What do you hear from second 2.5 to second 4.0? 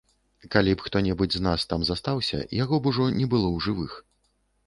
яго б ужо не было ў жывых.